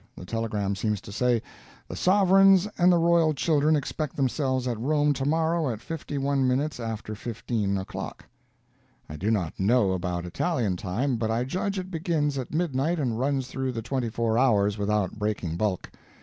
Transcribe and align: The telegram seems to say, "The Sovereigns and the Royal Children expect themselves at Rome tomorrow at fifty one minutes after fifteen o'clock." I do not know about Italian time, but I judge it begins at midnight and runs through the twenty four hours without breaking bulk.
The 0.17 0.25
telegram 0.25 0.75
seems 0.75 0.99
to 1.01 1.11
say, 1.11 1.43
"The 1.87 1.95
Sovereigns 1.95 2.67
and 2.79 2.91
the 2.91 2.97
Royal 2.97 3.35
Children 3.35 3.75
expect 3.75 4.15
themselves 4.15 4.67
at 4.67 4.79
Rome 4.79 5.13
tomorrow 5.13 5.69
at 5.71 5.79
fifty 5.79 6.17
one 6.17 6.47
minutes 6.47 6.79
after 6.79 7.13
fifteen 7.13 7.77
o'clock." 7.77 8.25
I 9.07 9.15
do 9.15 9.29
not 9.29 9.59
know 9.59 9.91
about 9.91 10.25
Italian 10.25 10.75
time, 10.75 11.17
but 11.17 11.29
I 11.29 11.43
judge 11.43 11.77
it 11.77 11.91
begins 11.91 12.39
at 12.39 12.51
midnight 12.51 12.97
and 12.97 13.19
runs 13.19 13.47
through 13.47 13.73
the 13.73 13.83
twenty 13.83 14.09
four 14.09 14.39
hours 14.39 14.75
without 14.75 15.19
breaking 15.19 15.55
bulk. 15.57 15.91